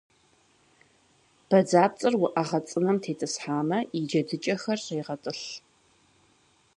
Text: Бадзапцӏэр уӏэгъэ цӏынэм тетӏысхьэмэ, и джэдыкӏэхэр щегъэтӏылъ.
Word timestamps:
Бадзапцӏэр 1.49 2.15
уӏэгъэ 2.23 2.59
цӏынэм 2.67 2.97
тетӏысхьэмэ, 3.03 3.79
и 3.97 3.99
джэдыкӏэхэр 4.07 4.79
щегъэтӏылъ. 4.85 5.45